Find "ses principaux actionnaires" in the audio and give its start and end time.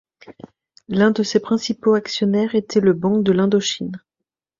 1.21-2.55